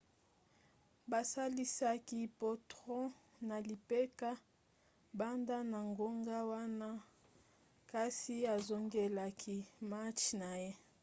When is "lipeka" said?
3.67-4.29